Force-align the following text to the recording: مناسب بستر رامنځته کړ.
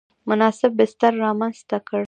مناسب 0.29 0.71
بستر 0.79 1.13
رامنځته 1.23 1.77
کړ. 1.87 1.99